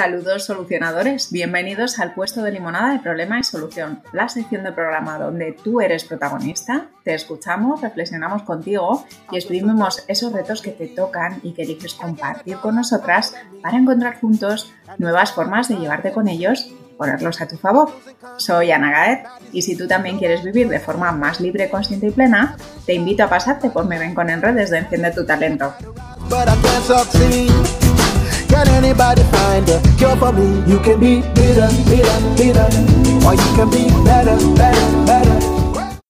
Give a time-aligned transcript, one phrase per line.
[0.00, 5.18] Saludos solucionadores, bienvenidos al puesto de limonada de problema y solución, la sección de programa
[5.18, 11.40] donde tú eres protagonista, te escuchamos, reflexionamos contigo y exprimimos esos retos que te tocan
[11.42, 16.68] y que eliges compartir con nosotras para encontrar juntos nuevas formas de llevarte con ellos
[16.70, 17.92] y ponerlos a tu favor.
[18.38, 22.10] Soy Ana Gaet y si tú también quieres vivir de forma más libre, consciente y
[22.10, 22.56] plena,
[22.86, 25.74] te invito a pasarte por Me con en redes de Enciende tu Talento.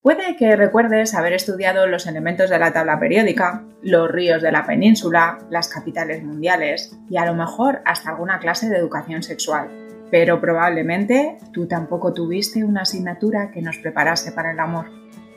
[0.01, 4.65] Puede que recuerdes haber estudiado los elementos de la tabla periódica, los ríos de la
[4.65, 9.69] península, las capitales mundiales y a lo mejor hasta alguna clase de educación sexual.
[10.11, 14.87] Pero probablemente tú tampoco tuviste una asignatura que nos preparase para el amor.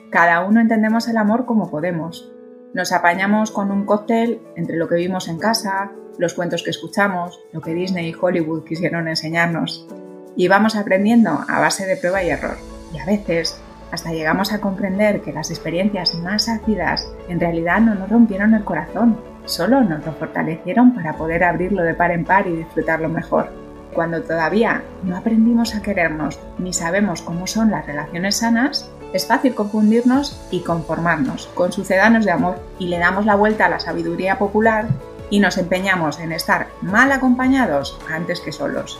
[0.09, 2.32] Cada uno entendemos el amor como podemos.
[2.73, 7.39] Nos apañamos con un cóctel entre lo que vimos en casa, los cuentos que escuchamos,
[7.51, 9.87] lo que Disney y Hollywood quisieron enseñarnos.
[10.35, 12.57] Y vamos aprendiendo a base de prueba y error.
[12.91, 17.93] Y a veces hasta llegamos a comprender que las experiencias más ácidas en realidad no
[17.93, 22.47] nos rompieron el corazón, solo nos lo fortalecieron para poder abrirlo de par en par
[22.47, 23.51] y disfrutarlo mejor.
[23.93, 29.55] Cuando todavía no aprendimos a querernos ni sabemos cómo son las relaciones sanas, es fácil
[29.55, 34.39] confundirnos y conformarnos con sucedanos de amor y le damos la vuelta a la sabiduría
[34.39, 34.87] popular
[35.29, 38.99] y nos empeñamos en estar mal acompañados antes que solos.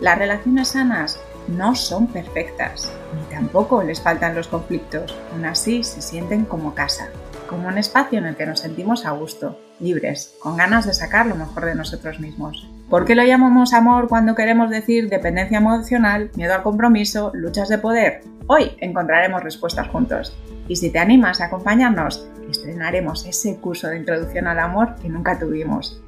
[0.00, 6.02] Las relaciones sanas no son perfectas, ni tampoco les faltan los conflictos, aún así se
[6.02, 7.08] sienten como casa,
[7.48, 11.26] como un espacio en el que nos sentimos a gusto, libres, con ganas de sacar
[11.26, 12.68] lo mejor de nosotros mismos.
[12.88, 17.78] ¿Por qué lo llamamos amor cuando queremos decir dependencia emocional, miedo al compromiso, luchas de
[17.78, 18.20] poder?
[18.46, 20.38] Hoy encontraremos respuestas juntos.
[20.68, 25.36] Y si te animas a acompañarnos, estrenaremos ese curso de introducción al amor que nunca
[25.36, 26.00] tuvimos.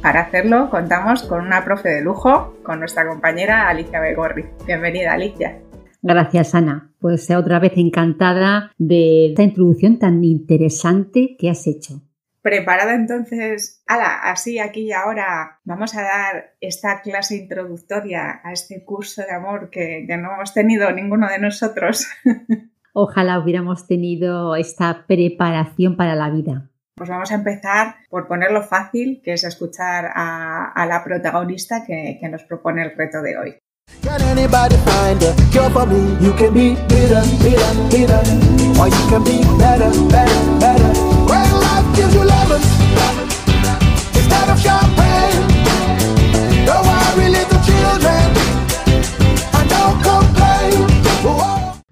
[0.00, 4.46] Para hacerlo contamos con una profe de lujo, con nuestra compañera Alicia Begorri.
[4.64, 5.58] Bienvenida Alicia.
[6.00, 12.00] Gracias Ana, pues otra vez encantada de esta introducción tan interesante que has hecho.
[12.42, 18.84] Preparada entonces, ala, así aquí y ahora vamos a dar esta clase introductoria a este
[18.84, 22.08] curso de amor que, que no hemos tenido ninguno de nosotros.
[22.92, 26.68] Ojalá hubiéramos tenido esta preparación para la vida.
[26.96, 32.18] Pues vamos a empezar por ponerlo fácil, que es escuchar a, a la protagonista que,
[32.20, 33.58] que nos propone el reto de hoy.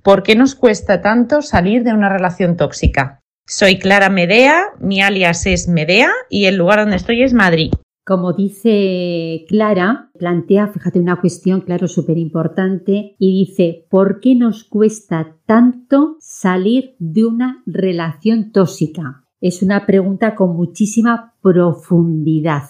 [0.03, 3.21] ¿Por qué nos cuesta tanto salir de una relación tóxica?
[3.47, 7.73] Soy Clara Medea, mi alias es Medea y el lugar donde estoy es Madrid.
[8.05, 14.65] Como dice Clara, plantea, fíjate, una cuestión, claro, súper importante y dice, ¿por qué nos
[14.65, 19.25] cuesta tanto salir de una relación tóxica?
[19.41, 22.65] Es una pregunta con muchísima profundidad.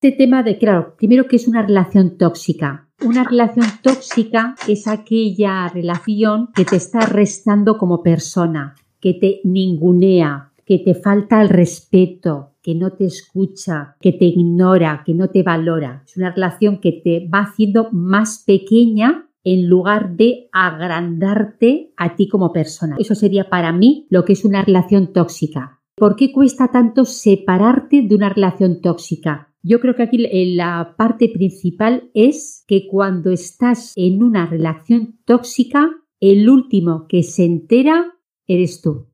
[0.00, 2.88] Este tema de, claro, primero, ¿qué es una relación tóxica?
[3.04, 10.52] Una relación tóxica es aquella relación que te está restando como persona, que te ningunea,
[10.64, 15.42] que te falta el respeto, que no te escucha, que te ignora, que no te
[15.42, 16.02] valora.
[16.06, 22.26] Es una relación que te va haciendo más pequeña en lugar de agrandarte a ti
[22.26, 22.96] como persona.
[22.98, 25.75] Eso sería para mí lo que es una relación tóxica.
[25.98, 29.54] ¿Por qué cuesta tanto separarte de una relación tóxica?
[29.62, 30.18] Yo creo que aquí
[30.54, 35.90] la parte principal es que cuando estás en una relación tóxica,
[36.20, 38.12] el último que se entera
[38.46, 39.06] eres tú.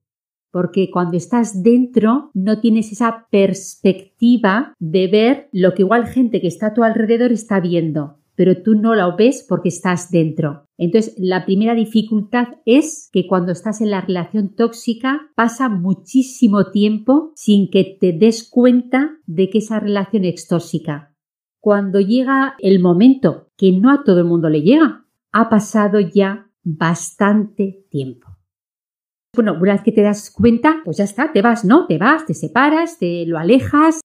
[0.50, 6.48] Porque cuando estás dentro no tienes esa perspectiva de ver lo que igual gente que
[6.48, 10.66] está a tu alrededor está viendo pero tú no lo ves porque estás dentro.
[10.78, 17.32] Entonces, la primera dificultad es que cuando estás en la relación tóxica pasa muchísimo tiempo
[17.34, 21.14] sin que te des cuenta de que esa relación es tóxica.
[21.60, 26.50] Cuando llega el momento, que no a todo el mundo le llega, ha pasado ya
[26.64, 28.28] bastante tiempo.
[29.34, 31.86] Bueno, una vez que te das cuenta, pues ya está, te vas, ¿no?
[31.86, 34.01] Te vas, te separas, te lo alejas,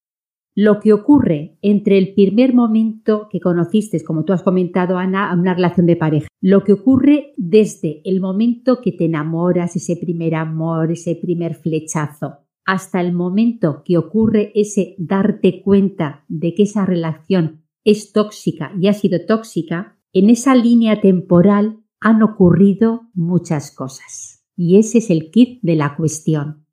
[0.60, 5.34] lo que ocurre entre el primer momento que conociste, como tú has comentado, Ana, a
[5.36, 10.34] una relación de pareja, lo que ocurre desde el momento que te enamoras, ese primer
[10.34, 16.84] amor, ese primer flechazo, hasta el momento que ocurre ese darte cuenta de que esa
[16.84, 24.44] relación es tóxica y ha sido tóxica, en esa línea temporal han ocurrido muchas cosas.
[24.56, 26.66] Y ese es el kit de la cuestión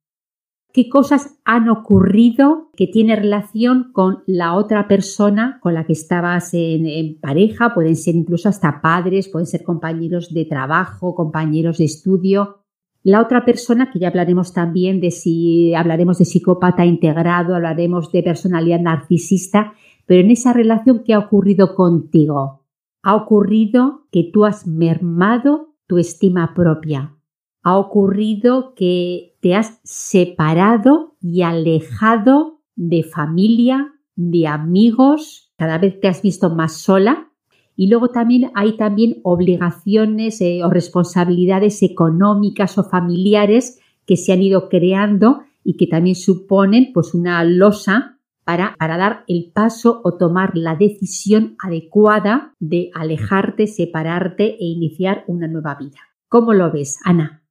[0.75, 6.53] qué cosas han ocurrido que tiene relación con la otra persona con la que estabas
[6.53, 12.57] en, pareja, pueden ser incluso hasta padres, pueden ser compañeros de trabajo, compañeros de estudio.
[13.03, 18.23] La otra persona, que ya hablaremos también de si hablaremos de psicópata integrado, hablaremos de
[18.23, 19.75] personalidad narcisista,
[20.05, 22.65] pero en esa relación, ¿qué ha ocurrido contigo?
[23.01, 27.15] Ha ocurrido que tú has mermado tu estima propia,
[27.63, 36.07] ha ocurrido que te has separado y alejado de familia, de amigos, cada vez te
[36.07, 37.29] has visto más sola.
[37.75, 44.41] Y luego también hay también obligaciones eh, o responsabilidades económicas o familiares que se han
[44.41, 50.17] ido creando y que también suponen pues una losa para, para dar el paso o
[50.17, 55.99] tomar la decisión adecuada de alejarte, separarte e iniciar una nueva vida.
[56.29, 57.44] ¿Cómo lo ves, Ana?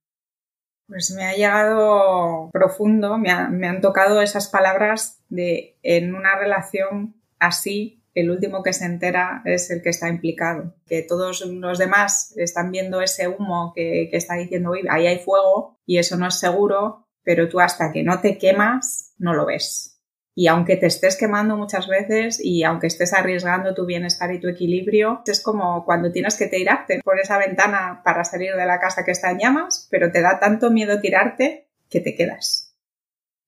[0.86, 8.02] Pues me ha llegado profundo, me, han tocado esas palabras de en una relación así,
[8.14, 10.74] el último que se entera es el que está implicado.
[10.86, 15.78] Que todos los demás están viendo ese humo que, que está diciendo, ahí hay fuego
[15.86, 19.93] y eso no es seguro, pero tú hasta que no te quemas no lo ves.
[20.36, 24.48] Y aunque te estés quemando muchas veces y aunque estés arriesgando tu bienestar y tu
[24.48, 29.04] equilibrio, es como cuando tienes que tirarte por esa ventana para salir de la casa
[29.04, 32.74] que está en llamas, pero te da tanto miedo tirarte que te quedas.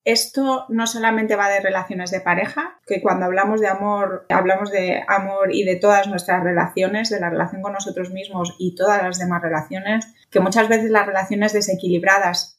[0.06, 5.02] Esto no solamente va de relaciones de pareja, que cuando hablamos de amor, hablamos de
[5.08, 9.18] amor y de todas nuestras relaciones, de la relación con nosotros mismos y todas las
[9.18, 12.55] demás relaciones, que muchas veces las relaciones desequilibradas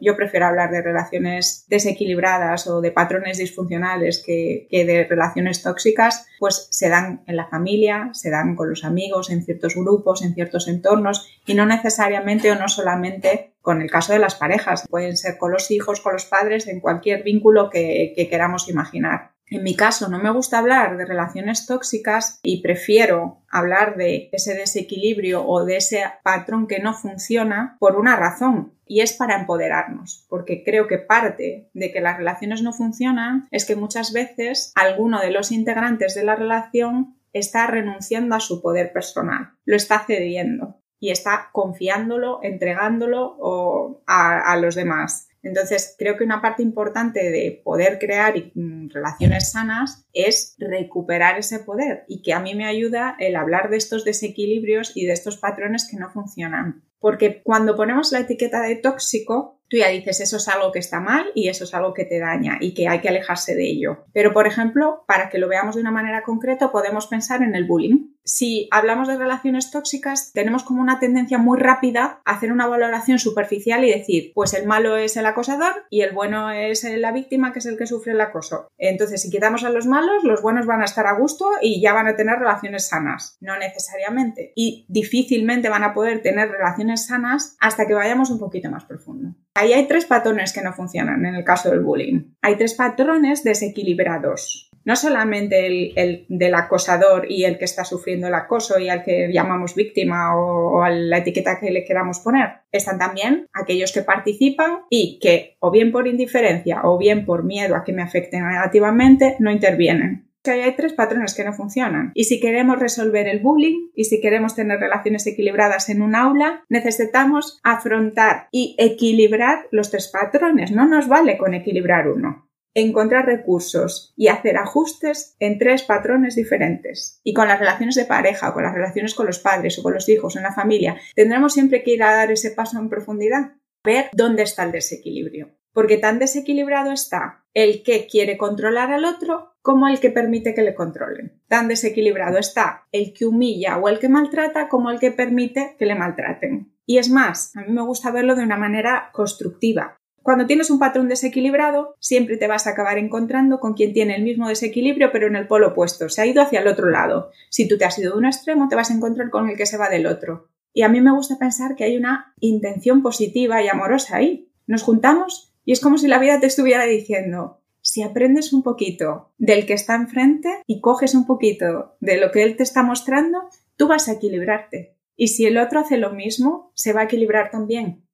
[0.00, 6.26] yo prefiero hablar de relaciones desequilibradas o de patrones disfuncionales que, que, de relaciones tóxicas,
[6.38, 10.34] pues se dan en la familia, se dan con los amigos, en ciertos grupos, en
[10.34, 14.86] ciertos entornos y no necesariamente o no solamente con el caso de las parejas.
[14.88, 19.37] Pueden ser con los hijos, con los padres, en cualquier vínculo que, que queramos imaginar.
[19.50, 24.54] En mi caso, no me gusta hablar de relaciones tóxicas y prefiero hablar de ese
[24.54, 30.26] desequilibrio o de ese patrón que no funciona por una razón y es para empoderarnos,
[30.28, 35.20] porque creo que parte de que las relaciones no funcionan es que muchas veces alguno
[35.20, 40.80] de los integrantes de la relación está renunciando a su poder personal, lo está cediendo
[41.00, 45.27] y está confiándolo, entregándolo a, a los demás.
[45.42, 51.60] Entonces, creo que una parte importante de poder crear mm, relaciones sanas es recuperar ese
[51.60, 55.36] poder y que a mí me ayuda el hablar de estos desequilibrios y de estos
[55.36, 56.82] patrones que no funcionan.
[56.98, 61.00] Porque cuando ponemos la etiqueta de tóxico, tú ya dices eso es algo que está
[61.00, 64.04] mal y eso es algo que te daña y que hay que alejarse de ello.
[64.12, 67.64] Pero, por ejemplo, para que lo veamos de una manera concreta, podemos pensar en el
[67.64, 68.08] bullying.
[68.24, 73.18] Si hablamos de relaciones tóxicas, tenemos como una tendencia muy rápida a hacer una valoración
[73.18, 77.52] superficial y decir, pues el malo es el acosador y el bueno es la víctima,
[77.52, 78.68] que es el que sufre el acoso.
[78.76, 81.94] Entonces, si quitamos a los malos, los buenos van a estar a gusto y ya
[81.94, 83.38] van a tener relaciones sanas.
[83.40, 84.52] No necesariamente.
[84.54, 89.34] Y difícilmente van a poder tener relaciones sanas hasta que vayamos un poquito más profundo.
[89.58, 92.36] Ahí hay tres patrones que no funcionan en el caso del bullying.
[92.42, 94.70] Hay tres patrones desequilibrados.
[94.84, 95.66] No solamente
[95.96, 100.36] el, del acosador y el que está sufriendo el acoso y al que llamamos víctima
[100.36, 102.60] o, a la etiqueta que le queramos poner.
[102.70, 107.74] Están también aquellos que participan y que o bien por indiferencia o bien por miedo
[107.74, 112.12] a que me afecten negativamente no intervienen que hay tres patrones que no funcionan.
[112.14, 116.64] Y si queremos resolver el bullying y si queremos tener relaciones equilibradas en un aula,
[116.68, 120.70] necesitamos afrontar y equilibrar los tres patrones.
[120.70, 127.20] No nos vale con equilibrar uno encontrar recursos y hacer ajustes en tres patrones diferentes.
[127.24, 130.08] Y con las relaciones de pareja, con las relaciones con los padres o con los
[130.08, 134.10] hijos en la familia, tendremos siempre que ir a dar ese paso en profundidad, ver
[134.12, 135.57] dónde está el desequilibrio.
[135.72, 140.62] Porque tan desequilibrado está el que quiere controlar al otro como el que permite que
[140.62, 141.40] le controlen.
[141.48, 145.86] Tan desequilibrado está el que humilla o el que maltrata como el que permite que
[145.86, 146.72] le maltraten.
[146.86, 149.98] Y es más, a mí me gusta verlo de una manera constructiva.
[150.22, 154.22] Cuando tienes un patrón desequilibrado, siempre te vas a acabar encontrando con quien tiene el
[154.22, 157.30] mismo desequilibrio pero en el polo opuesto, se ha ido hacia el otro lado.
[157.50, 159.66] Si tú te has ido de un extremo, te vas a encontrar con el que
[159.66, 160.48] se va del otro.
[160.72, 164.50] Y a mí me gusta pensar que hay una intención positiva y amorosa ahí.
[164.66, 169.34] Nos juntamos y es como si la vida te estuviera diciendo, si aprendes un poquito
[169.36, 173.50] del que está enfrente y coges un poquito de lo que él te está mostrando,
[173.76, 174.96] tú vas a equilibrarte.
[175.14, 178.08] Y si el otro hace lo mismo, se va a equilibrar también.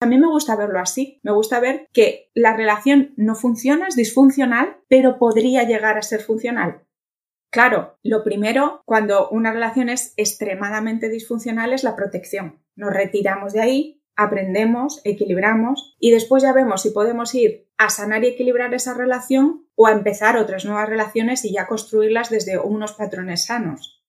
[0.00, 1.20] A mí me gusta verlo así.
[1.22, 6.20] Me gusta ver que la relación no funciona, es disfuncional, pero podría llegar a ser
[6.20, 6.82] funcional.
[7.52, 12.60] Claro, lo primero, cuando una relación es extremadamente disfuncional, es la protección.
[12.74, 18.24] Nos retiramos de ahí aprendemos, equilibramos y después ya vemos si podemos ir a sanar
[18.24, 22.94] y equilibrar esa relación o a empezar otras nuevas relaciones y ya construirlas desde unos
[22.94, 24.02] patrones sanos.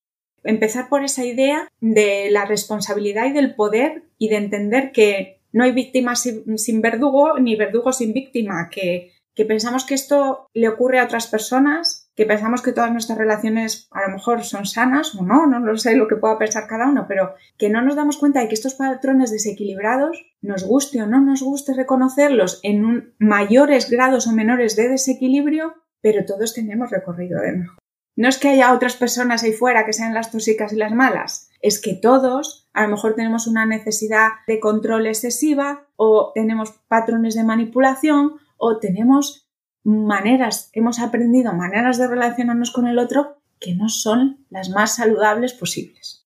[0.44, 5.64] Empezar por esa idea de la responsabilidad y del poder y de entender que no
[5.64, 11.00] hay víctima sin, verdugo ni verdugo sin víctima, que, que pensamos que esto le ocurre
[11.00, 15.24] a otras personas que pensamos que todas nuestras relaciones a lo mejor son sanas o
[15.24, 18.42] no, no sé lo que pueda pensar cada uno, pero que no nos damos cuenta
[18.42, 24.28] de que estos patrones desequilibrados, nos guste o no nos guste reconocerlos en mayores grados
[24.28, 27.78] o menores de desequilibrio, pero todos tenemos recorrido de mejor.
[28.18, 31.50] No es que haya otras personas ahí fuera que sean las tóxicas y las malas,
[31.62, 37.36] es que todos a lo mejor tenemos una necesidad de control excesiva o tenemos patrones
[37.36, 39.49] de manipulación o tenemos
[39.84, 45.54] maneras, hemos aprendido maneras de relacionarnos con el otro que no son las más saludables
[45.54, 46.20] posibles.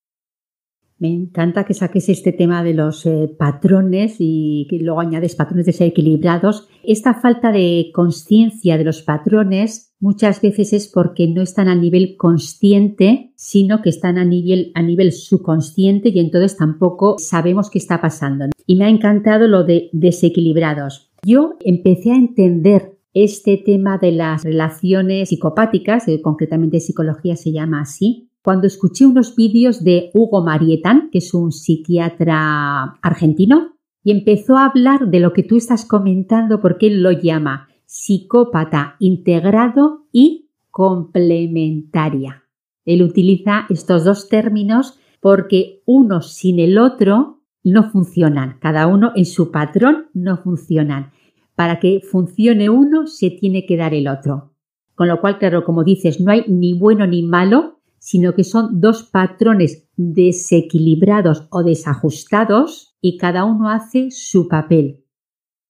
[1.03, 5.65] Me encanta que saques este tema de los eh, patrones y que luego añades patrones
[5.65, 6.69] desequilibrados.
[6.81, 12.15] Esta falta de conciencia de los patrones muchas veces es porque no están a nivel
[12.15, 17.99] consciente, sino que están a nivel, a nivel subconsciente y entonces tampoco sabemos qué está
[17.99, 18.45] pasando.
[18.65, 21.11] Y me ha encantado lo de desequilibrados.
[21.25, 27.81] Yo empecé a entender este tema de las relaciones psicopáticas, eh, concretamente psicología se llama
[27.81, 34.57] así, cuando escuché unos vídeos de Hugo Marietan, que es un psiquiatra argentino, y empezó
[34.57, 40.49] a hablar de lo que tú estás comentando porque él lo llama psicópata integrado y
[40.71, 42.43] complementaria.
[42.85, 49.25] Él utiliza estos dos términos porque uno sin el otro no funcionan, cada uno en
[49.25, 51.11] su patrón no funcionan
[51.55, 54.53] para que funcione uno se tiene que dar el otro.
[54.95, 58.81] Con lo cual, claro, como dices, no hay ni bueno ni malo, sino que son
[58.81, 65.05] dos patrones desequilibrados o desajustados y cada uno hace su papel.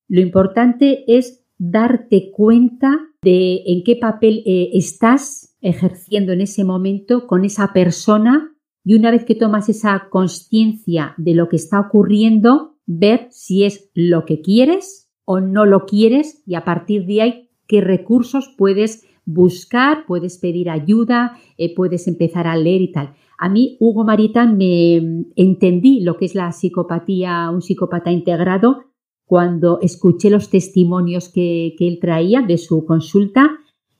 [0.08, 7.28] Lo importante es darte cuenta de en qué papel eh, estás ejerciendo en ese momento
[7.28, 12.78] con esa persona y una vez que tomas esa conciencia de lo que está ocurriendo,
[12.86, 17.50] ver si es lo que quieres o no lo quieres y a partir de ahí
[17.68, 23.13] qué recursos puedes buscar, puedes pedir ayuda, eh, puedes empezar a leer y tal.
[23.38, 24.98] A mí, Hugo Marita, me
[25.36, 28.86] entendí lo que es la psicopatía, un psicópata integrado,
[29.25, 33.51] cuando escuché los testimonios que, que él traía de su consulta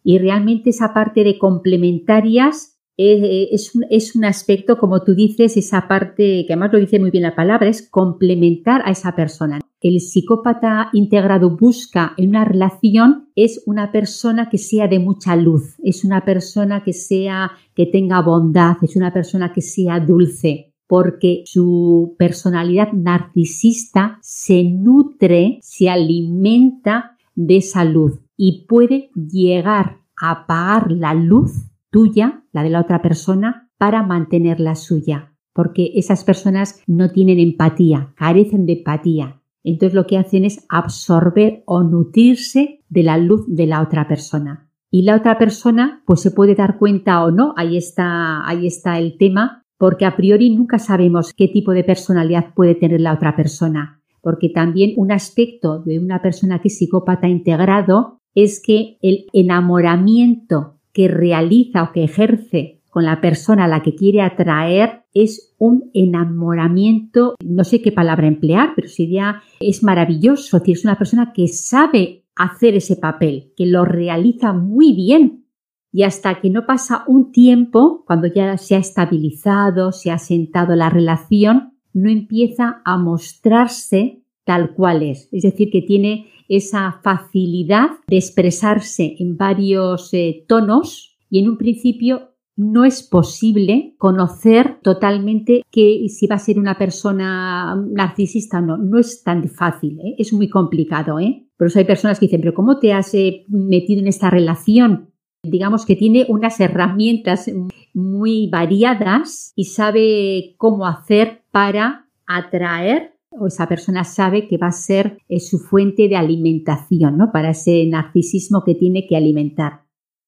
[0.04, 5.58] y realmente esa parte de complementarias eh, es, un, es, un, aspecto, como tú dices,
[5.58, 9.60] esa parte, que además lo dice muy bien la palabra, es complementar a esa persona.
[9.84, 15.76] El psicópata integrado busca en una relación es una persona que sea de mucha luz,
[15.84, 21.44] es una persona que sea, que tenga bondad, es una persona que sea dulce, porque
[21.46, 30.94] su personalidad narcisista se nutre, se alimenta de esa luz y puede llegar a apagar
[30.94, 31.52] la luz
[31.92, 35.36] tuya, la de la otra persona, para mantener la suya.
[35.52, 39.43] Porque esas personas no tienen empatía, carecen de empatía.
[39.64, 44.70] Entonces lo que hacen es absorber o nutrirse de la luz de la otra persona.
[44.92, 49.00] Y la otra persona, pues se puede dar cuenta o no, ahí está, ahí está
[49.00, 53.36] el tema, porque a priori nunca sabemos qué tipo de personalidad puede tener la otra
[53.36, 54.02] persona.
[54.22, 60.80] Porque también un aspecto de una persona que es psicópata integrado es que el enamoramiento
[60.94, 65.90] que realiza o que ejerce con la persona a la que quiere atraer es un
[65.96, 71.34] enamoramiento, no sé qué palabra emplear, pero sería, es maravilloso, es decir, es una persona
[71.34, 75.48] que sabe hacer ese papel, que lo realiza muy bien.
[75.92, 80.76] Y hasta que no pasa un tiempo, cuando ya se ha estabilizado, se ha sentado
[80.76, 85.30] la relación, no empieza a mostrarse tal cual es.
[85.32, 91.58] Es decir, que tiene esa facilidad de expresarse en varios eh, tonos y en un
[91.58, 98.62] principio no es posible conocer totalmente que si va a ser una persona narcisista o
[98.62, 98.78] no.
[98.78, 100.16] No es tan fácil, ¿eh?
[100.18, 101.20] es muy complicado.
[101.20, 101.48] ¿eh?
[101.58, 105.10] Por eso hay personas que dicen, pero ¿cómo te has eh, metido en esta relación?
[105.44, 107.52] Digamos que tiene unas herramientas
[107.94, 114.72] muy variadas y sabe cómo hacer para atraer o esa persona sabe que va a
[114.72, 117.32] ser eh, su fuente de alimentación, ¿no?
[117.32, 119.83] Para ese narcisismo que tiene que alimentar.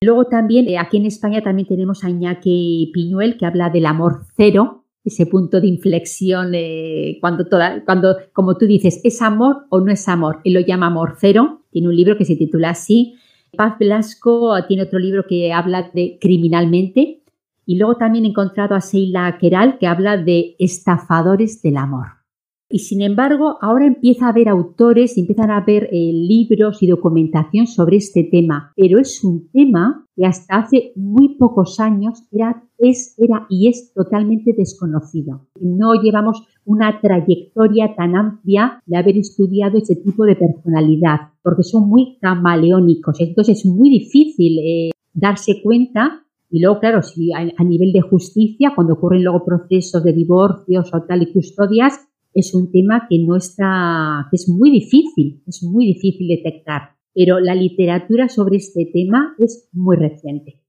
[0.05, 4.21] Luego también, eh, aquí en España también tenemos a Iñaki Piñuel que habla del amor
[4.37, 9.79] cero, ese punto de inflexión eh, cuando, toda, cuando, como tú dices, ¿es amor o
[9.79, 10.41] no es amor?
[10.43, 13.15] Él lo llama amor cero, tiene un libro que se titula así.
[13.57, 17.23] Paz Velasco tiene otro libro que habla de criminalmente.
[17.65, 22.24] Y luego también he encontrado a Seila Keral que habla de estafadores del amor.
[22.69, 27.67] Y sin embargo, ahora empieza a haber autores, empiezan a haber eh, libros y documentación
[27.67, 33.13] sobre este tema, pero es un tema que hasta hace muy pocos años era, es,
[33.19, 35.47] era y es totalmente desconocido.
[35.59, 41.87] No llevamos una trayectoria tan amplia de haber estudiado ese tipo de personalidad, porque son
[41.87, 46.23] muy camaleónicos, entonces es muy difícil eh, darse cuenta.
[46.49, 51.01] Y luego, claro, si a, nivel de justicia, cuando ocurren luego procesos de divorcios o
[51.01, 55.85] tal y custodias, es un tema que no está, que es muy difícil, es muy
[55.85, 56.95] difícil detectar.
[57.13, 60.61] Pero la literatura sobre este tema es muy reciente.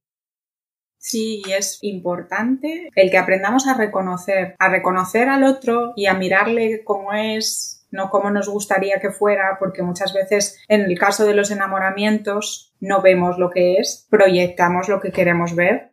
[0.97, 6.83] Sí, es importante el que aprendamos a reconocer, a reconocer al otro y a mirarle
[6.85, 11.35] como es, no como nos gustaría que fuera, porque muchas veces en el caso de
[11.35, 15.93] los enamoramientos no vemos lo que es, proyectamos lo que queremos ver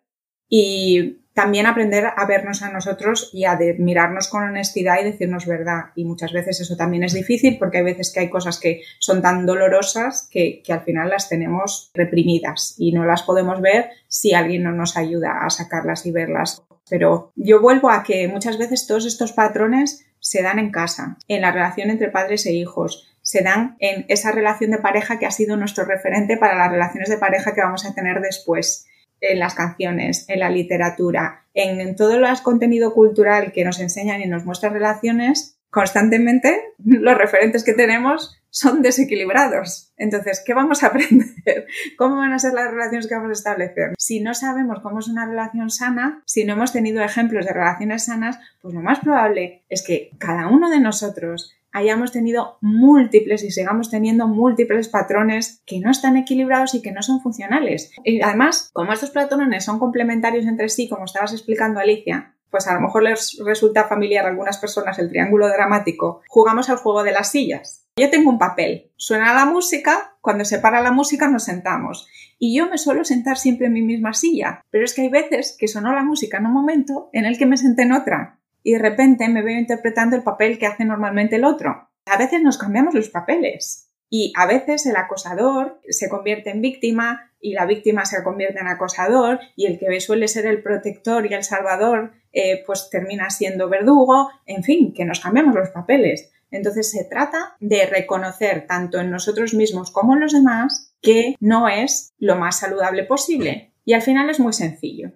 [0.49, 5.85] y también aprender a vernos a nosotros y a mirarnos con honestidad y decirnos verdad.
[5.95, 9.21] Y muchas veces eso también es difícil porque hay veces que hay cosas que son
[9.21, 14.33] tan dolorosas que, que, al final las tenemos reprimidas y no las podemos ver si
[14.33, 16.63] alguien no nos ayuda a sacarlas y verlas.
[16.89, 21.41] Pero yo vuelvo a que muchas veces todos estos patrones se dan en casa, en
[21.41, 25.31] la relación entre padres e hijos, se dan en esa relación de pareja que ha
[25.31, 28.85] sido nuestro referente para las relaciones de pareja que vamos a tener después
[29.31, 34.27] en las canciones, en la literatura, en, todo el contenido cultural que nos enseñan y
[34.27, 39.91] nos muestran relaciones, constantemente los referentes que tenemos son desequilibrados.
[39.97, 41.65] Entonces, ¿qué vamos a aprender?
[41.97, 43.93] ¿Cómo van a ser las relaciones que vamos a establecer?
[43.97, 48.05] Si no sabemos cómo es una relación sana, si no hemos tenido ejemplos de relaciones
[48.05, 53.51] sanas, pues lo más probable es que cada uno de nosotros hayamos tenido múltiples y
[53.51, 57.91] sigamos teniendo múltiples patrones que no están equilibrados y que no son funcionales.
[58.03, 62.75] Y además, como estos patrones son complementarios entre sí, como estabas explicando Alicia, pues a
[62.75, 67.11] lo mejor les resulta familiar a algunas personas el triángulo dramático, jugamos al juego de
[67.11, 67.87] las sillas.
[67.95, 72.07] Yo tengo un papel, suena la música, cuando se para la música nos sentamos.
[72.37, 75.55] Y yo me suelo sentar siempre en mi misma silla, pero es que hay veces
[75.57, 78.73] que sonó la música en un momento en el que me senté en otra y
[78.73, 81.89] de repente me veo interpretando el papel que hace normalmente el otro.
[82.05, 87.31] A veces nos cambiamos los papeles y a veces el acosador se convierte en víctima
[87.39, 91.33] y la víctima se convierte en acosador y el que suele ser el protector y
[91.33, 96.31] el salvador eh, pues termina siendo verdugo, en fin, que nos cambiamos los papeles.
[96.51, 101.67] Entonces se trata de reconocer tanto en nosotros mismos como en los demás que no
[101.67, 103.73] es lo más saludable posible.
[103.83, 105.11] Y al final es muy sencillo.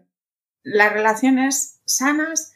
[0.64, 2.56] Las relaciones sanas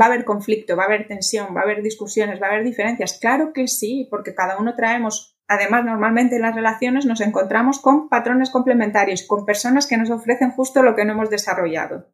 [0.00, 2.64] va a haber conflicto, va a haber tensión, va a haber discusiones, va a haber
[2.64, 3.18] diferencias.
[3.20, 8.08] Claro que sí, porque cada uno traemos, además normalmente en las relaciones nos encontramos con
[8.08, 12.12] patrones complementarios, con personas que nos ofrecen justo lo que no hemos desarrollado.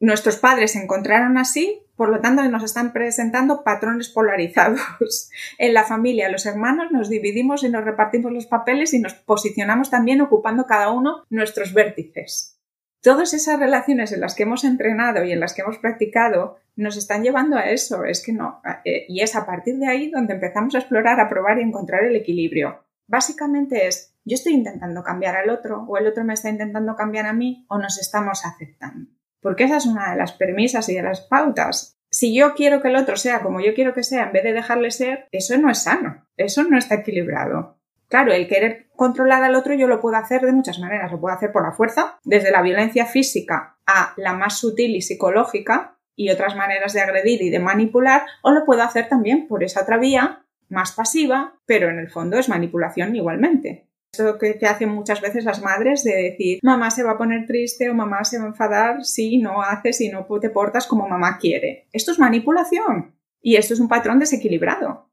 [0.00, 5.30] Nuestros padres se encontraron así, por lo tanto nos están presentando patrones polarizados.
[5.58, 9.90] En la familia, los hermanos nos dividimos y nos repartimos los papeles y nos posicionamos
[9.90, 12.61] también ocupando cada uno nuestros vértices.
[13.02, 16.96] Todas esas relaciones en las que hemos entrenado y en las que hemos practicado nos
[16.96, 20.34] están llevando a eso, es que no, eh, y es a partir de ahí donde
[20.34, 22.84] empezamos a explorar, a probar y encontrar el equilibrio.
[23.08, 27.26] Básicamente es, yo estoy intentando cambiar al otro o el otro me está intentando cambiar
[27.26, 29.10] a mí o nos estamos aceptando.
[29.40, 31.98] Porque esa es una de las premisas y de las pautas.
[32.08, 34.52] Si yo quiero que el otro sea como yo quiero que sea en vez de
[34.52, 37.78] dejarle ser, eso no es sano, eso no está equilibrado.
[38.06, 41.10] Claro, el querer controlar al otro yo lo puedo hacer de muchas maneras.
[41.10, 45.02] Lo puedo hacer por la fuerza, desde la violencia física a la más sutil y
[45.02, 49.64] psicológica, y otras maneras de agredir y de manipular, o lo puedo hacer también por
[49.64, 53.88] esa otra vía, más pasiva, pero en el fondo es manipulación igualmente.
[54.12, 57.90] Eso que, hacen muchas veces las madres de decir, mamá se va a poner triste
[57.90, 61.38] o mamá se va a enfadar si no haces, y no te portas como mamá
[61.38, 61.88] quiere.
[61.92, 65.10] Esto es manipulación y esto es un patrón desequilibrado.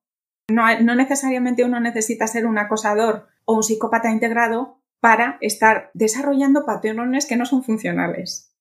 [0.51, 6.67] No, no necesariamente uno necesita ser un acosador o un psicópata integrado para estar desarrollando
[6.67, 8.55] patrones que no son funcionales.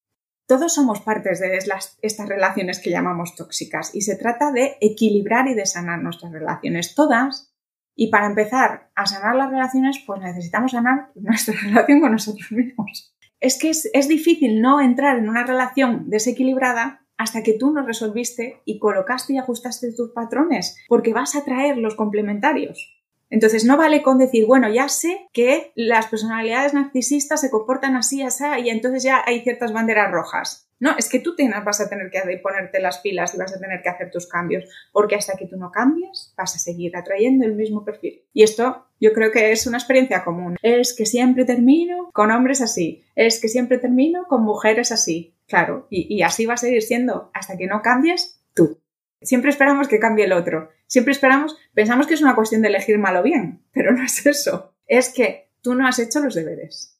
[0.47, 5.53] Todos somos partes de estas relaciones que llamamos tóxicas y se trata de equilibrar y
[5.53, 7.55] de sanar nuestras relaciones todas.
[7.95, 13.15] Y para empezar a sanar las relaciones, pues necesitamos sanar nuestra relación con nosotros mismos.
[13.41, 17.85] Es que es, es difícil no entrar en una relación desequilibrada hasta que tú no
[17.85, 22.98] resolviste y colocaste y ajustaste tus patrones, porque vas a traer los complementarios.
[23.31, 28.23] Entonces no vale con decir, bueno, ya sé que las personalidades narcisistas se comportan así,
[28.23, 30.69] así, y entonces ya hay ciertas banderas rojas.
[30.81, 33.83] No, es que tú vas a tener que ponerte las pilas y vas a tener
[33.83, 37.55] que hacer tus cambios, porque hasta que tú no cambies vas a seguir atrayendo el
[37.55, 38.23] mismo perfil.
[38.33, 40.57] Y esto yo creo que es una experiencia común.
[40.63, 45.35] Es que siempre termino con hombres así, es que siempre termino con mujeres así.
[45.49, 48.79] Claro, y así va a seguir siendo hasta que no cambies tú.
[49.21, 50.71] Siempre esperamos que cambie el otro.
[50.87, 54.25] Siempre esperamos, pensamos que es una cuestión de elegir mal o bien, pero no es
[54.27, 54.75] eso.
[54.87, 56.99] Es que tú no has hecho los deberes.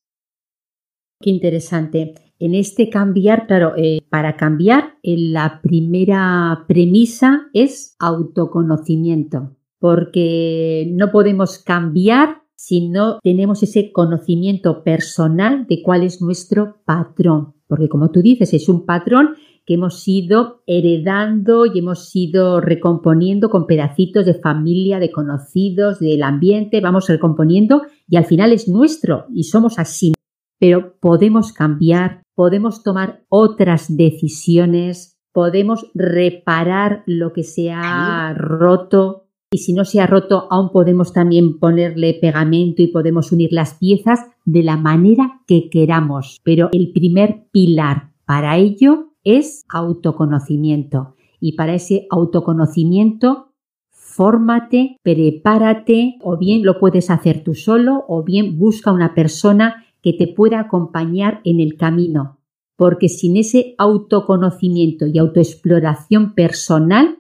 [1.21, 2.15] Qué interesante.
[2.39, 11.11] En este cambiar, claro, eh, para cambiar, eh, la primera premisa es autoconocimiento, porque no
[11.11, 18.11] podemos cambiar si no tenemos ese conocimiento personal de cuál es nuestro patrón, porque como
[18.11, 19.35] tú dices, es un patrón
[19.69, 26.23] que hemos ido heredando y hemos ido recomponiendo con pedacitos de familia, de conocidos, del
[26.23, 30.15] ambiente, vamos recomponiendo y al final es nuestro y somos así
[30.59, 39.59] pero podemos cambiar, podemos tomar otras decisiones, podemos reparar lo que se ha roto y
[39.59, 44.21] si no se ha roto aún podemos también ponerle pegamento y podemos unir las piezas
[44.45, 46.41] de la manera que queramos.
[46.43, 53.53] Pero el primer pilar para ello es autoconocimiento y para ese autoconocimiento
[53.91, 60.13] fórmate, prepárate o bien lo puedes hacer tú solo o bien busca una persona que
[60.13, 62.41] te pueda acompañar en el camino,
[62.77, 67.19] porque sin ese autoconocimiento y autoexploración personal,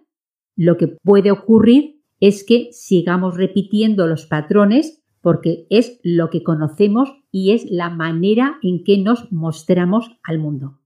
[0.57, 7.13] lo que puede ocurrir es que sigamos repitiendo los patrones porque es lo que conocemos
[7.31, 10.79] y es la manera en que nos mostramos al mundo.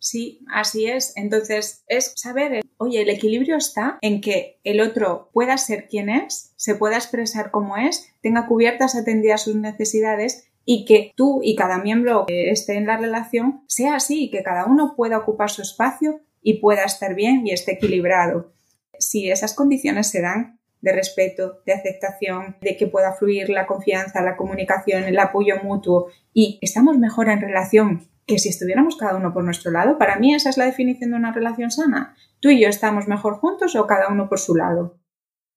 [0.00, 1.12] Sí, así es.
[1.14, 6.54] Entonces, es saber, oye, el equilibrio está en que el otro pueda ser quien es,
[6.56, 11.78] se pueda expresar como es, tenga cubiertas, atendidas sus necesidades y que tú y cada
[11.78, 16.20] miembro que esté en la relación sea así, que cada uno pueda ocupar su espacio
[16.42, 18.54] y pueda estar bien y esté equilibrado.
[18.98, 24.22] Si esas condiciones se dan de respeto, de aceptación, de que pueda fluir la confianza,
[24.22, 29.32] la comunicación, el apoyo mutuo y estamos mejor en relación que si estuviéramos cada uno
[29.32, 32.14] por nuestro lado, para mí esa es la definición de una relación sana.
[32.40, 34.98] Tú y yo estamos mejor juntos o cada uno por su lado.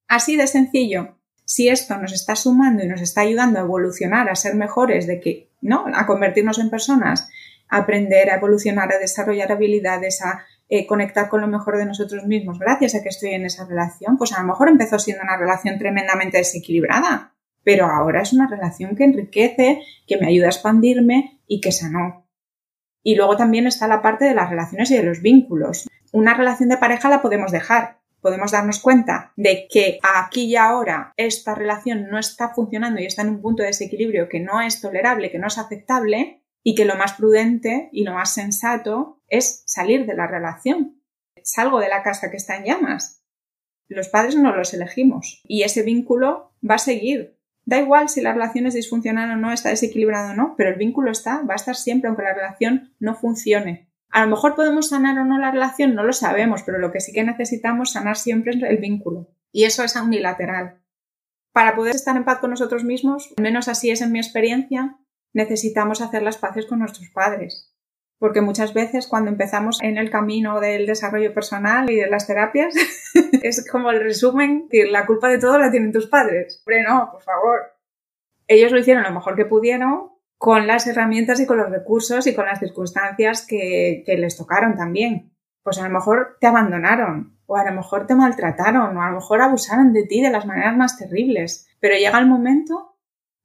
[0.08, 4.36] Así de sencillo si esto nos está sumando y nos está ayudando a evolucionar, a
[4.36, 5.86] ser mejores, de que, ¿no?
[5.94, 7.30] A convertirnos en personas,
[7.70, 12.26] a aprender, a evolucionar, a desarrollar habilidades, a eh, conectar con lo mejor de nosotros
[12.26, 15.38] mismos, gracias a que estoy en esa relación, pues a lo mejor empezó siendo una
[15.38, 21.42] relación tremendamente desequilibrada, pero ahora es una relación que enriquece, que me ayuda a expandirme
[21.48, 22.23] y que sanó.
[23.04, 25.90] Y luego también está la parte de las relaciones y de los vínculos.
[26.12, 31.14] Una relación de pareja la podemos dejar, podemos darnos cuenta de que aquí y ahora
[31.18, 34.80] esta relación no está funcionando y está en un punto de desequilibrio que no es
[34.80, 39.64] tolerable, que no es aceptable y que lo más prudente y lo más sensato es
[39.66, 41.02] salir de la relación.
[41.44, 43.22] Salgo de la casa que está en llamas.
[43.90, 47.38] Los padres no los elegimos y ese vínculo va a seguir.
[47.66, 50.76] Da igual si la relación es disfuncional o no, está desequilibrada o no, pero el
[50.76, 53.90] vínculo está, va a estar siempre aunque la relación no funcione.
[54.10, 57.02] A lo mejor podemos sanar o no la relación, no lo sabemos, pero lo que
[57.02, 59.30] sí que necesitamos sanar siempre es el vínculo.
[59.52, 60.82] Y eso es unilateral.
[61.52, 64.98] Para poder estar en paz con nosotros mismos, al menos así es en mi experiencia,
[65.34, 67.73] necesitamos hacer las paces con nuestros padres.
[68.24, 72.74] Porque muchas veces cuando empezamos en el camino del desarrollo personal y de las terapias,
[73.44, 76.64] es como el resumen que la culpa de todo la tienen tus padres.
[76.66, 77.60] Hombre, no, por favor.
[78.48, 82.34] Ellos lo hicieron lo mejor que pudieron, con las herramientas y con los recursos y
[82.34, 85.34] con las circunstancias que, les tocaron también.
[85.62, 89.16] Pues a lo mejor te abandonaron, o a lo mejor te maltrataron, o a lo
[89.16, 91.68] mejor abusaron de ti de las maneras más terribles.
[91.82, 92.96] Pero llega el momento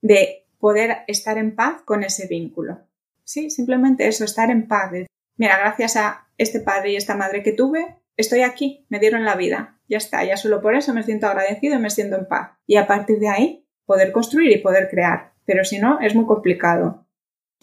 [0.02, 2.87] de poder estar en paz con ese vínculo.
[3.28, 4.90] Sí, simplemente eso, estar en paz.
[5.36, 9.36] Mira, gracias a este padre y esta madre que tuve, estoy aquí, me dieron la
[9.36, 9.78] vida.
[9.86, 12.52] Ya está, ya solo por eso me siento agradecido y me siento en paz.
[12.66, 16.26] Y a partir de ahí, poder construir y poder crear pero si no, es muy
[16.26, 17.06] complicado.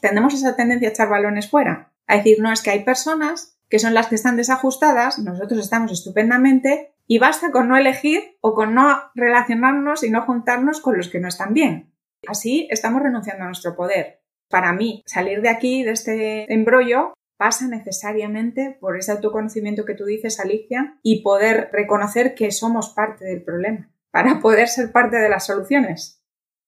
[0.01, 3.77] Tenemos esa tendencia a echar balones fuera, a decir, no, es que hay personas que
[3.77, 8.73] son las que están desajustadas, nosotros estamos estupendamente y basta con no elegir o con
[8.73, 11.93] no relacionarnos y no juntarnos con los que no están bien.
[12.27, 14.24] Así estamos renunciando a nuestro poder.
[14.49, 20.05] Para mí, salir de aquí, de este embrollo, pasa necesariamente por ese autoconocimiento que tú
[20.05, 25.29] dices, Alicia, y poder reconocer que somos parte del problema, para poder ser parte de
[25.29, 26.21] las soluciones.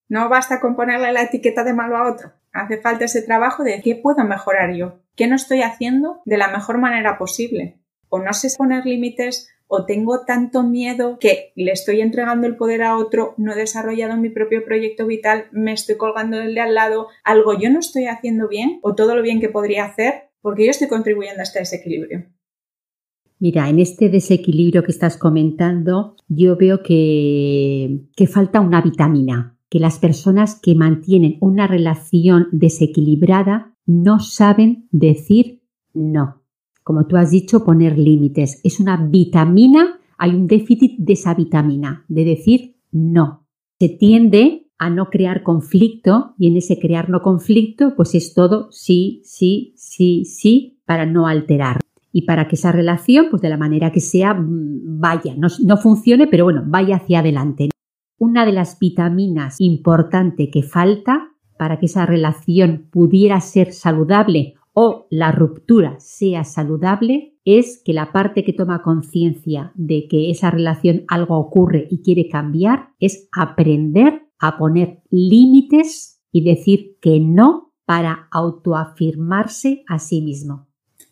[0.09, 2.33] No basta con ponerle la etiqueta de malo a otro.
[2.53, 6.47] Hace falta ese trabajo de qué puedo mejorar yo, qué no estoy haciendo de la
[6.47, 7.79] mejor manera posible.
[8.09, 12.83] O no sé poner límites, o tengo tanto miedo que le estoy entregando el poder
[12.83, 16.73] a otro, no he desarrollado mi propio proyecto vital, me estoy colgando del de al
[16.73, 20.65] lado, algo yo no estoy haciendo bien o todo lo bien que podría hacer porque
[20.65, 22.25] yo estoy contribuyendo a este desequilibrio.
[23.39, 29.79] Mira, en este desequilibrio que estás comentando, yo veo que, que falta una vitamina que
[29.79, 35.61] las personas que mantienen una relación desequilibrada no saben decir
[35.93, 36.36] no.
[36.87, 38.61] Como tú has dicho, poner límites.
[38.63, 43.45] Es una vitamina, hay un déficit de esa vitamina, de decir no.
[43.77, 48.71] Se tiende a no crear conflicto y en ese crear no conflicto pues es todo
[48.71, 51.81] sí, sí, sí, sí para no alterar
[52.13, 55.75] y para que esa relación pues de la manera que sea mm, vaya, no, no
[55.75, 57.69] funcione pero bueno, vaya hacia adelante.
[58.17, 65.07] Una de las vitaminas importante que falta para que esa relación pudiera ser saludable o
[65.09, 71.03] la ruptura sea saludable es que la parte que toma conciencia de que esa relación
[71.07, 78.27] algo ocurre y quiere cambiar es aprender a poner límites y decir que no para
[78.29, 80.67] autoafirmarse a sí mismo.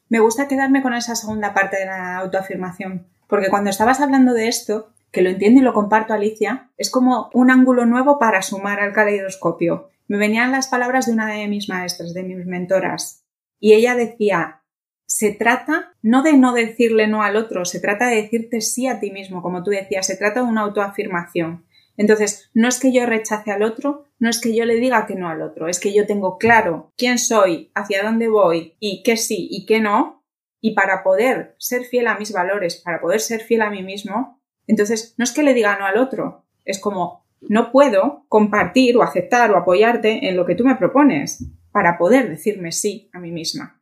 [0.09, 4.47] Me gusta quedarme con esa segunda parte de la autoafirmación, porque cuando estabas hablando de
[4.47, 8.79] esto, que lo entiendo y lo comparto Alicia, es como un ángulo nuevo para sumar
[8.79, 9.89] al caleidoscopio.
[10.07, 13.24] Me venían las palabras de una de mis maestras, de mis mentoras,
[13.65, 14.61] y ella decía,
[15.07, 18.99] se trata no de no decirle no al otro, se trata de decirte sí a
[18.99, 21.65] ti mismo, como tú decías, se trata de una autoafirmación.
[21.97, 25.15] Entonces, no es que yo rechace al otro, no es que yo le diga que
[25.15, 29.17] no al otro, es que yo tengo claro quién soy, hacia dónde voy y qué
[29.17, 30.23] sí y qué no,
[30.61, 34.43] y para poder ser fiel a mis valores, para poder ser fiel a mí mismo,
[34.67, 39.01] entonces no es que le diga no al otro, es como no puedo compartir o
[39.01, 41.43] aceptar o apoyarte en lo que tú me propones
[41.75, 43.81] para poder decirme sí a mí misma.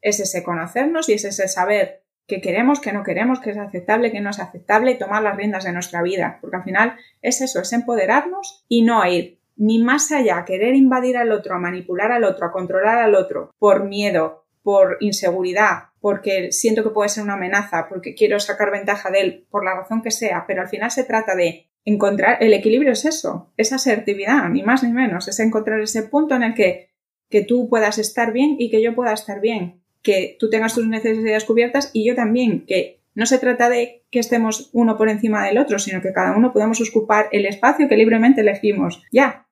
[0.00, 4.12] Es ese conocernos y es ese saber qué queremos, qué no queremos, qué es aceptable,
[4.12, 6.38] qué no es aceptable y tomar las riendas de nuestra vida.
[6.40, 10.76] Porque al final es eso, es empoderarnos y no ir ni más allá, a querer
[10.76, 15.86] invadir al otro, a manipular al otro, a controlar al otro por miedo, por inseguridad,
[16.00, 19.74] porque siento que puede ser una amenaza, porque quiero sacar ventaja de él, por la
[19.74, 23.74] razón que sea, pero al final se trata de encontrar el equilibrio es eso, esa
[23.74, 26.93] asertividad, ni más ni menos, es encontrar ese punto en el que
[27.30, 30.86] que tú puedas estar bien y que yo pueda estar bien, que tú tengas tus
[30.86, 35.44] necesidades cubiertas y yo también, que no se trata de que estemos uno por encima
[35.44, 39.02] del otro, sino que cada uno podamos ocupar el espacio que libremente elegimos.
[39.12, 39.46] Ya.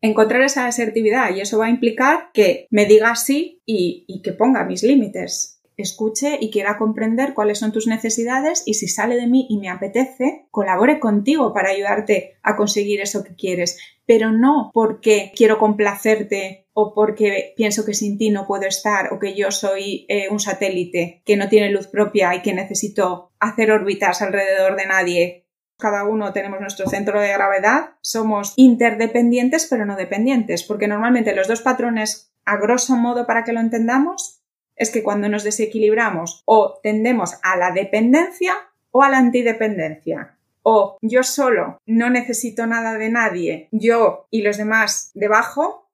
[0.00, 4.32] Encontrar esa asertividad y eso va a implicar que me diga sí y, y que
[4.32, 9.26] ponga mis límites escuche y quiera comprender cuáles son tus necesidades y si sale de
[9.26, 14.70] mí y me apetece, colabore contigo para ayudarte a conseguir eso que quieres, pero no
[14.74, 19.50] porque quiero complacerte o porque pienso que sin ti no puedo estar o que yo
[19.50, 24.76] soy eh, un satélite que no tiene luz propia y que necesito hacer órbitas alrededor
[24.76, 25.46] de nadie.
[25.78, 31.48] Cada uno tenemos nuestro centro de gravedad, somos interdependientes pero no dependientes, porque normalmente los
[31.48, 34.39] dos patrones, a grosso modo para que lo entendamos,
[34.80, 38.54] es que cuando nos desequilibramos o tendemos a la dependencia
[38.90, 40.38] o a la antidependencia.
[40.62, 45.90] O yo solo no necesito nada de nadie, yo y los demás debajo,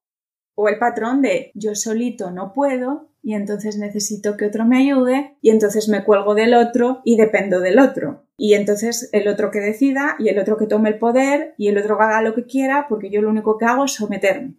[0.55, 5.37] o el patrón de yo solito no puedo y entonces necesito que otro me ayude
[5.42, 8.22] y entonces me cuelgo del otro y dependo del otro.
[8.38, 11.79] Y entonces el otro que decida y el otro que tome el poder y el
[11.79, 14.55] otro haga lo que quiera porque yo lo único que hago es someterme.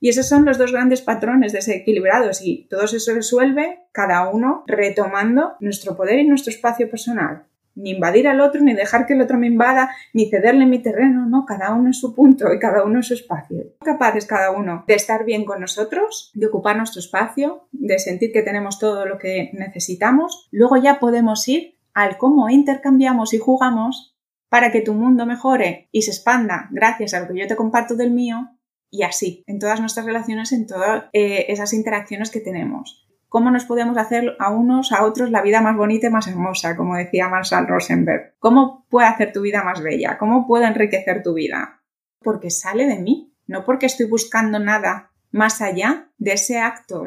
[0.00, 4.64] Y esos son los dos grandes patrones desequilibrados y todo eso se resuelve cada uno
[4.66, 7.44] retomando nuestro poder y nuestro espacio personal.
[7.74, 11.26] Ni invadir al otro, ni dejar que el otro me invada, ni cederle mi terreno,
[11.26, 13.72] no, cada uno en su punto y cada uno en su espacio.
[13.84, 18.42] Capaces cada uno de estar bien con nosotros, de ocupar nuestro espacio, de sentir que
[18.42, 20.48] tenemos todo lo que necesitamos.
[20.50, 24.16] Luego ya podemos ir al cómo intercambiamos y jugamos
[24.48, 27.94] para que tu mundo mejore y se expanda gracias a lo que yo te comparto
[27.94, 28.57] del mío
[28.90, 33.04] y así, en todas nuestras relaciones, en todas eh, esas interacciones que tenemos.
[33.28, 36.76] ¿Cómo nos podemos hacer a unos, a otros la vida más bonita y más hermosa,
[36.76, 38.34] como decía Marshall Rosenberg?
[38.38, 40.16] ¿Cómo puede hacer tu vida más bella?
[40.16, 41.82] ¿Cómo puedo enriquecer tu vida?
[42.20, 47.04] Porque sale de mí, no porque estoy buscando nada más allá de ese acto.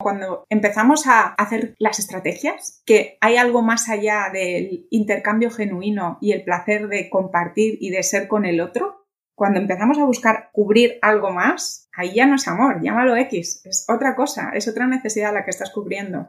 [0.00, 6.32] Cuando empezamos a hacer las estrategias, que hay algo más allá del intercambio genuino y
[6.32, 8.97] el placer de compartir y de ser con el otro,
[9.38, 13.86] cuando empezamos a buscar cubrir algo más, ahí ya no es amor, llámalo X, es
[13.88, 16.28] otra cosa, es otra necesidad la que estás cubriendo.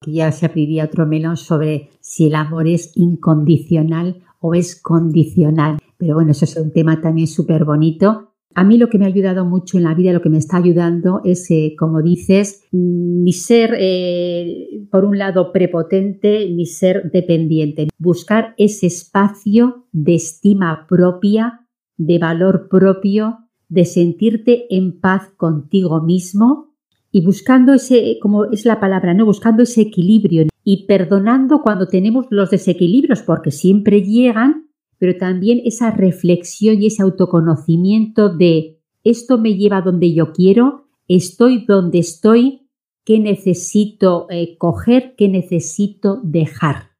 [0.00, 5.78] Aquí ya se abriría otro melón sobre si el amor es incondicional o es condicional.
[5.98, 9.08] Pero bueno, eso es un tema también súper bonito a mí lo que me ha
[9.08, 13.32] ayudado mucho en la vida, lo que me está ayudando es, eh, como dices, ni
[13.32, 17.88] ser, eh, por un lado, prepotente, ni ser dependiente.
[17.98, 26.74] Buscar ese espacio de estima propia, de valor propio, de sentirte en paz contigo mismo
[27.12, 29.26] y buscando ese, como es la palabra, ¿no?
[29.26, 34.69] Buscando ese equilibrio y perdonando cuando tenemos los desequilibrios, porque siempre llegan
[35.00, 41.64] pero también esa reflexión y ese autoconocimiento de esto me lleva donde yo quiero, estoy
[41.66, 42.68] donde estoy,
[43.06, 46.90] qué necesito eh, coger, qué necesito dejar.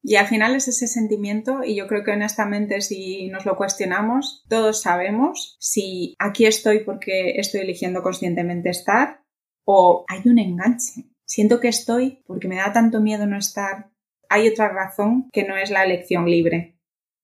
[0.00, 4.44] Y al final es ese sentimiento y yo creo que honestamente si nos lo cuestionamos,
[4.48, 9.24] todos sabemos si aquí estoy porque estoy eligiendo conscientemente estar
[9.66, 11.10] o hay un enganche.
[11.24, 13.93] Siento que estoy porque me da tanto miedo no estar.
[14.28, 16.76] Hay otra razón que no es la elección libre.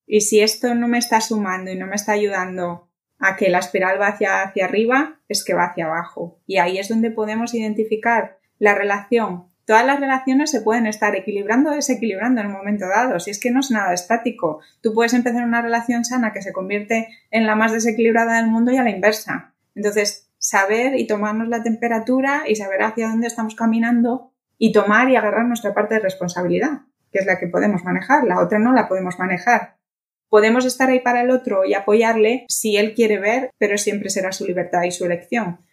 [0.07, 3.59] Y si esto no me está sumando y no me está ayudando a que la
[3.59, 6.41] espiral va hacia, hacia arriba, es que va hacia abajo.
[6.47, 9.51] Y ahí es donde podemos identificar la relación.
[9.67, 13.21] Todas las relaciones se pueden estar equilibrando o desequilibrando en un momento dado.
[13.21, 14.61] Si es que no es nada estático.
[14.81, 18.73] Tú puedes empezar una relación sana que se convierte en la más desequilibrada del mundo
[18.73, 19.55] y a la inversa.
[19.77, 25.17] Entonces, saber y tomarnos la temperatura y saber hacia dónde estamos caminando y tomar y
[25.17, 26.81] agarrar nuestra parte de responsabilidad,
[27.11, 28.25] que es la que podemos manejar.
[28.25, 29.77] La otra no la podemos manejar.
[30.29, 34.31] Podemos estar ahí para el otro y apoyarle si él quiere ver, pero siempre será
[34.31, 35.67] su libertad y su elección.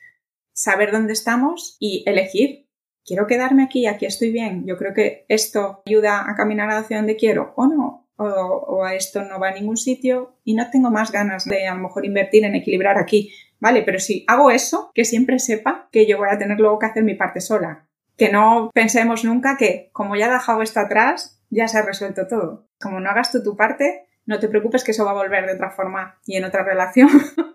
[0.51, 2.67] Saber dónde estamos y elegir.
[3.05, 4.65] Quiero quedarme aquí, aquí estoy bien.
[4.65, 8.09] Yo creo que esto ayuda a caminar hacia donde quiero o no.
[8.19, 11.67] O, o, a esto no va a ningún sitio y no tengo más ganas de
[11.67, 13.31] a lo mejor invertir en equilibrar aquí.
[13.59, 16.87] Vale, pero si hago eso, que siempre sepa que yo voy a tener luego que
[16.87, 17.86] hacer mi parte sola.
[18.17, 22.27] Que no pensemos nunca que como ya he dejado esto atrás, ya se ha resuelto
[22.27, 22.67] todo.
[22.79, 25.53] Como no hagas tú tu parte, no te preocupes que eso va a volver de
[25.53, 27.09] otra forma y en otra relación.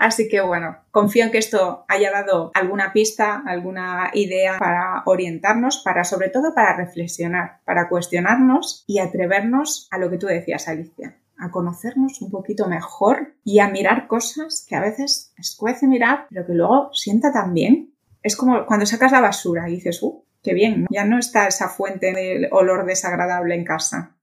[0.00, 5.82] Así que bueno, confío en que esto haya dado alguna pista, alguna idea para orientarnos,
[5.84, 11.18] para sobre todo para reflexionar, para cuestionarnos y atrevernos a lo que tú decías, Alicia,
[11.36, 16.46] a conocernos un poquito mejor y a mirar cosas que a veces escuece mirar, pero
[16.46, 17.92] que luego sienta tan bien.
[18.22, 21.68] Es como cuando sacas la basura y dices, uh, qué bien, ya no está esa
[21.68, 24.16] fuente de olor desagradable en casa.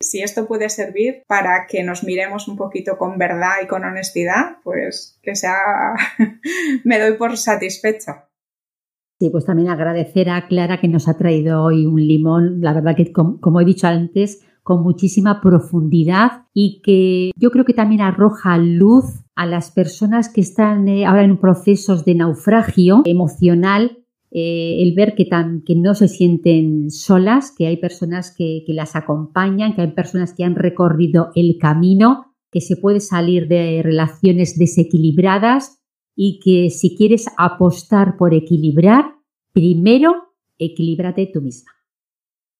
[0.00, 4.58] Si esto puede servir para que nos miremos un poquito con verdad y con honestidad,
[4.62, 5.56] pues que sea,
[6.84, 8.28] me doy por satisfecha.
[9.18, 12.94] Sí, pues también agradecer a Clara que nos ha traído hoy un limón, la verdad
[12.94, 18.58] que como he dicho antes, con muchísima profundidad y que yo creo que también arroja
[18.58, 24.94] luz a las personas que están eh, ahora en procesos de naufragio emocional eh, el
[24.94, 25.28] ver que,
[25.64, 30.34] que, no se sienten solas, que hay personas que, que, las acompañan, que hay personas
[30.34, 35.78] que han recorrido el camino, que se puede salir de relaciones desequilibradas
[36.16, 39.14] y que si quieres apostar por equilibrar,
[39.52, 41.72] primero equilíbrate tú misma.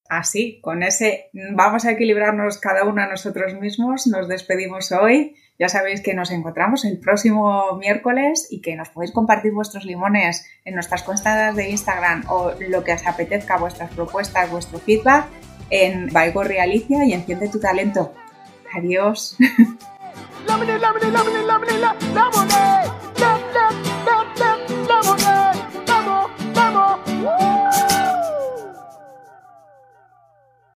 [0.08, 5.34] Así, con ese vamos a equilibrarnos cada uno a nosotros mismos, nos despedimos hoy.
[5.59, 10.47] Ya sabéis que nos encontramos el próximo miércoles y que nos podéis compartir vuestros limones
[10.64, 15.27] en nuestras cuentas de Instagram o lo que os apetezca, vuestras propuestas, vuestro feedback
[15.71, 18.12] en Baigo Realicia y Enciende tu talento.
[18.75, 19.37] Adiós.